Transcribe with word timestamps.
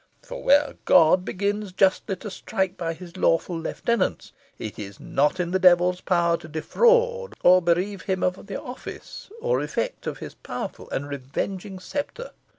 For 0.23 0.41
where 0.41 0.77
God 0.85 1.23
begins 1.23 1.71
justly 1.73 2.15
to 2.15 2.31
strike 2.31 2.75
by 2.75 2.95
his 2.95 3.17
lawful 3.17 3.59
lieutenants, 3.59 4.31
it 4.57 4.79
is 4.79 4.99
not 4.99 5.39
in 5.39 5.51
the 5.51 5.59
devil's 5.59 6.01
power 6.01 6.37
to 6.37 6.47
defraud 6.47 7.35
or 7.43 7.61
bereave 7.61 8.01
him 8.01 8.23
of 8.23 8.47
the 8.47 8.59
office 8.59 9.29
or 9.41 9.61
effect 9.61 10.07
of 10.07 10.17
his 10.17 10.33
powerful 10.33 10.89
and 10.89 11.07
revenging 11.07 11.77
sceptre.' 11.77 12.31